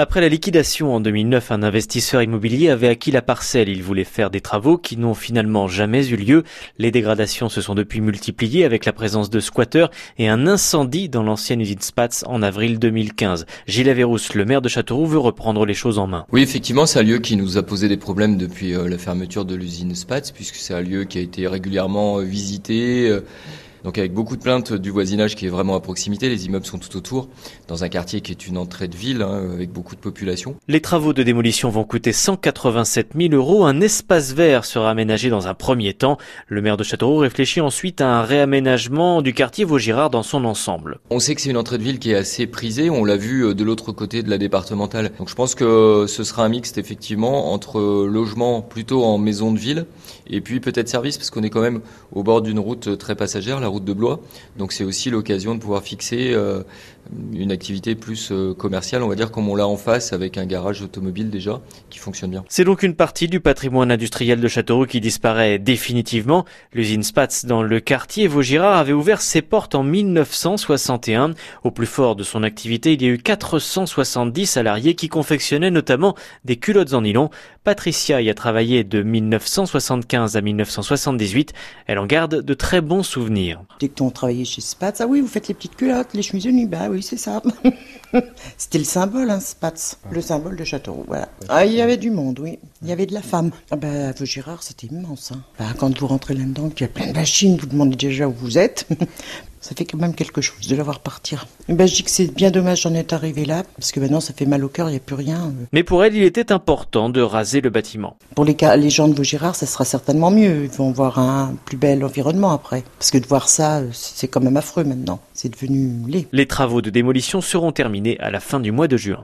Après 0.00 0.22
la 0.22 0.30
liquidation 0.30 0.94
en 0.94 1.00
2009, 1.00 1.52
un 1.52 1.62
investisseur 1.62 2.22
immobilier 2.22 2.70
avait 2.70 2.88
acquis 2.88 3.10
la 3.10 3.20
parcelle. 3.20 3.68
Il 3.68 3.82
voulait 3.82 4.04
faire 4.04 4.30
des 4.30 4.40
travaux 4.40 4.78
qui 4.78 4.96
n'ont 4.96 5.12
finalement 5.12 5.68
jamais 5.68 6.08
eu 6.08 6.16
lieu. 6.16 6.42
Les 6.78 6.90
dégradations 6.90 7.50
se 7.50 7.60
sont 7.60 7.74
depuis 7.74 8.00
multipliées 8.00 8.64
avec 8.64 8.86
la 8.86 8.94
présence 8.94 9.28
de 9.28 9.40
squatteurs 9.40 9.90
et 10.16 10.26
un 10.26 10.46
incendie 10.46 11.10
dans 11.10 11.22
l'ancienne 11.22 11.60
usine 11.60 11.82
Spatz 11.82 12.24
en 12.26 12.40
avril 12.40 12.78
2015. 12.78 13.44
Gilles 13.66 13.90
Averrousse, 13.90 14.32
le 14.32 14.46
maire 14.46 14.62
de 14.62 14.70
Châteauroux, 14.70 15.04
veut 15.04 15.18
reprendre 15.18 15.66
les 15.66 15.74
choses 15.74 15.98
en 15.98 16.06
main. 16.06 16.24
Oui, 16.32 16.40
effectivement, 16.40 16.86
c'est 16.86 17.00
un 17.00 17.02
lieu 17.02 17.18
qui 17.18 17.36
nous 17.36 17.58
a 17.58 17.62
posé 17.62 17.86
des 17.86 17.98
problèmes 17.98 18.38
depuis 18.38 18.74
euh, 18.74 18.88
la 18.88 18.96
fermeture 18.96 19.44
de 19.44 19.54
l'usine 19.54 19.94
Spatz, 19.94 20.30
puisque 20.30 20.56
c'est 20.56 20.72
un 20.72 20.80
lieu 20.80 21.04
qui 21.04 21.18
a 21.18 21.20
été 21.20 21.46
régulièrement 21.46 22.20
visité 22.20 23.10
euh, 23.10 23.20
donc 23.84 23.98
avec 23.98 24.12
beaucoup 24.12 24.36
de 24.36 24.42
plaintes 24.42 24.72
du 24.72 24.90
voisinage 24.90 25.36
qui 25.36 25.46
est 25.46 25.50
vraiment 25.50 25.74
à 25.74 25.80
proximité, 25.80 26.28
les 26.28 26.46
immeubles 26.46 26.66
sont 26.66 26.78
tout 26.78 26.96
autour, 26.96 27.28
dans 27.68 27.84
un 27.84 27.88
quartier 27.88 28.20
qui 28.20 28.32
est 28.32 28.46
une 28.46 28.58
entrée 28.58 28.88
de 28.88 28.96
ville 28.96 29.22
hein, 29.22 29.50
avec 29.52 29.72
beaucoup 29.72 29.94
de 29.94 30.00
population. 30.00 30.56
Les 30.68 30.80
travaux 30.80 31.12
de 31.12 31.22
démolition 31.22 31.70
vont 31.70 31.84
coûter 31.84 32.12
187 32.12 33.12
000 33.16 33.34
euros. 33.34 33.64
Un 33.64 33.80
espace 33.80 34.32
vert 34.32 34.64
sera 34.64 34.90
aménagé 34.90 35.30
dans 35.30 35.46
un 35.46 35.54
premier 35.54 35.94
temps. 35.94 36.18
Le 36.48 36.62
maire 36.62 36.76
de 36.76 36.84
Châteauroux 36.84 37.18
réfléchit 37.18 37.60
ensuite 37.60 38.00
à 38.00 38.08
un 38.08 38.22
réaménagement 38.22 39.22
du 39.22 39.32
quartier 39.32 39.64
Vaugirard 39.64 40.10
dans 40.10 40.22
son 40.22 40.44
ensemble. 40.44 40.98
On 41.10 41.20
sait 41.20 41.34
que 41.34 41.40
c'est 41.40 41.50
une 41.50 41.56
entrée 41.56 41.78
de 41.78 41.82
ville 41.82 41.98
qui 41.98 42.12
est 42.12 42.16
assez 42.16 42.46
prisée, 42.46 42.90
on 42.90 43.04
l'a 43.04 43.16
vu 43.16 43.44
euh, 43.44 43.54
de 43.54 43.64
l'autre 43.64 43.92
côté 43.92 44.22
de 44.22 44.30
la 44.30 44.38
départementale. 44.38 45.12
Donc 45.18 45.28
je 45.28 45.34
pense 45.34 45.54
que 45.54 46.06
ce 46.08 46.24
sera 46.24 46.44
un 46.44 46.48
mixte 46.48 46.78
effectivement 46.78 47.52
entre 47.52 47.80
logement 48.06 48.62
plutôt 48.62 49.04
en 49.04 49.18
maison 49.18 49.52
de 49.52 49.58
ville 49.58 49.86
et 50.28 50.40
puis 50.40 50.60
peut-être 50.60 50.88
service 50.88 51.18
parce 51.18 51.30
qu'on 51.30 51.42
est 51.42 51.50
quand 51.50 51.60
même 51.60 51.80
au 52.12 52.22
bord 52.22 52.42
d'une 52.42 52.58
route 52.58 52.98
très 52.98 53.14
passagère, 53.14 53.60
route 53.70 53.84
de 53.84 53.92
Blois. 53.92 54.20
Donc 54.56 54.72
c'est 54.72 54.84
aussi 54.84 55.10
l'occasion 55.10 55.54
de 55.54 55.60
pouvoir 55.60 55.82
fixer 55.82 56.32
euh, 56.34 56.62
une 57.32 57.52
activité 57.52 57.94
plus 57.94 58.30
euh, 58.32 58.54
commerciale, 58.54 59.02
on 59.02 59.08
va 59.08 59.14
dire 59.14 59.30
comme 59.30 59.48
on 59.48 59.54
l'a 59.54 59.66
en 59.66 59.76
face 59.76 60.12
avec 60.12 60.38
un 60.38 60.46
garage 60.46 60.82
automobile 60.82 61.30
déjà 61.30 61.60
qui 61.88 61.98
fonctionne 61.98 62.30
bien. 62.30 62.44
C'est 62.48 62.64
donc 62.64 62.82
une 62.82 62.94
partie 62.94 63.28
du 63.28 63.40
patrimoine 63.40 63.90
industriel 63.90 64.40
de 64.40 64.48
Châteauroux 64.48 64.86
qui 64.86 65.00
disparaît 65.00 65.58
définitivement. 65.58 66.44
L'usine 66.72 67.02
Spatz 67.02 67.44
dans 67.44 67.62
le 67.62 67.80
quartier 67.80 68.26
Vaugirard 68.26 68.76
avait 68.76 68.92
ouvert 68.92 69.20
ses 69.20 69.42
portes 69.42 69.74
en 69.74 69.82
1961. 69.82 71.34
Au 71.64 71.70
plus 71.70 71.86
fort 71.86 72.16
de 72.16 72.22
son 72.22 72.42
activité, 72.42 72.92
il 72.92 73.02
y 73.02 73.06
a 73.06 73.08
eu 73.08 73.18
470 73.18 74.46
salariés 74.46 74.94
qui 74.94 75.08
confectionnaient 75.08 75.70
notamment 75.70 76.14
des 76.44 76.56
culottes 76.56 76.94
en 76.94 77.02
nylon. 77.02 77.30
Patricia 77.64 78.20
y 78.20 78.30
a 78.30 78.34
travaillé 78.34 78.84
de 78.84 79.02
1975 79.02 80.36
à 80.36 80.40
1978. 80.40 81.52
Elle 81.86 81.98
en 81.98 82.06
garde 82.06 82.42
de 82.42 82.54
très 82.54 82.80
bons 82.80 83.02
souvenirs. 83.02 83.62
Dès 83.80 83.88
que 83.88 84.02
on 84.02 84.10
travaillait 84.10 84.44
chez 84.44 84.60
Spatz, 84.60 85.00
ah 85.00 85.06
oui, 85.06 85.20
vous 85.20 85.28
faites 85.28 85.48
les 85.48 85.54
petites 85.54 85.76
culottes, 85.76 86.14
les 86.14 86.22
chemises 86.22 86.46
nuit, 86.46 86.66
bah 86.66 86.88
oui, 86.90 86.99
c'est 87.02 87.16
ça. 87.16 87.42
C'était 88.58 88.78
le 88.78 88.84
symbole, 88.84 89.30
hein, 89.30 89.40
Spatz, 89.40 89.98
le 90.10 90.20
symbole 90.20 90.56
de 90.56 90.64
Châteauroux, 90.64 91.04
voilà. 91.06 91.28
Ah, 91.48 91.64
il 91.64 91.72
y 91.72 91.80
avait 91.80 91.96
du 91.96 92.10
monde, 92.10 92.40
oui. 92.40 92.58
Il 92.82 92.88
y 92.88 92.92
avait 92.92 93.06
de 93.06 93.14
la 93.14 93.22
femme. 93.22 93.50
Ah 93.70 93.76
bah, 93.76 94.12
Vaugirard, 94.12 94.62
c'était 94.62 94.86
immense. 94.86 95.32
Hein. 95.32 95.42
Bah, 95.58 95.66
quand 95.78 95.96
vous 95.98 96.06
rentrez 96.06 96.34
là-dedans, 96.34 96.70
il 96.74 96.80
y 96.80 96.84
a 96.84 96.88
plein 96.88 97.06
de 97.06 97.12
machines, 97.12 97.56
vous 97.56 97.66
demandez 97.66 97.96
déjà 97.96 98.26
où 98.26 98.32
vous 98.32 98.58
êtes. 98.58 98.86
ça 99.60 99.74
fait 99.76 99.84
quand 99.84 99.98
même 99.98 100.14
quelque 100.14 100.40
chose 100.40 100.66
de 100.66 100.76
la 100.76 100.82
voir 100.82 101.00
partir. 101.00 101.46
Ben, 101.68 101.86
je 101.86 101.94
dis 101.94 102.02
que 102.02 102.10
c'est 102.10 102.34
bien 102.34 102.50
dommage 102.50 102.84
d'en 102.84 102.94
être 102.94 103.12
arrivé 103.12 103.44
là, 103.44 103.62
parce 103.76 103.92
que 103.92 104.00
maintenant 104.00 104.20
ça 104.20 104.32
fait 104.32 104.46
mal 104.46 104.64
au 104.64 104.68
cœur, 104.68 104.88
il 104.88 104.92
n'y 104.92 104.96
a 104.96 105.00
plus 105.00 105.14
rien. 105.14 105.52
Mais 105.72 105.82
pour 105.82 106.02
elle, 106.04 106.14
il 106.14 106.22
était 106.22 106.52
important 106.52 107.10
de 107.10 107.20
raser 107.20 107.60
le 107.60 107.70
bâtiment. 107.70 108.16
Pour 108.34 108.44
les, 108.44 108.56
les 108.78 108.90
gens 108.90 109.08
de 109.08 109.14
Vaugirard, 109.14 109.54
ça 109.54 109.66
sera 109.66 109.84
certainement 109.84 110.30
mieux. 110.30 110.64
Ils 110.64 110.70
vont 110.70 110.90
voir 110.92 111.18
un 111.18 111.54
plus 111.64 111.76
bel 111.76 112.04
environnement 112.04 112.52
après. 112.52 112.84
Parce 112.98 113.10
que 113.10 113.18
de 113.18 113.26
voir 113.26 113.48
ça, 113.48 113.82
c'est 113.92 114.28
quand 114.28 114.40
même 114.40 114.56
affreux 114.56 114.84
maintenant. 114.84 115.20
C'est 115.34 115.50
devenu 115.50 115.92
laid. 116.08 116.26
Les 116.32 116.46
travaux 116.46 116.82
de 116.82 116.90
démolition 116.90 117.40
seront 117.40 117.72
terminés 117.72 118.18
à 118.20 118.30
la 118.30 118.40
fin 118.40 118.60
du 118.60 118.72
mois 118.72 118.88
de 118.88 118.96
juin. 118.96 119.18